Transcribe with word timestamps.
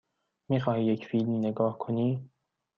می 0.49 0.61
خواهی 0.61 0.83
یک 0.85 1.05
فیلم 1.07 1.37
نگاه 1.37 1.77
کنی؟ 1.79 2.29